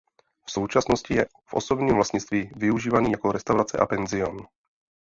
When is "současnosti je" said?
0.51-1.25